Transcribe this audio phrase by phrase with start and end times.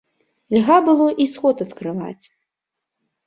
[0.55, 2.25] Льга было й сход адкрываць.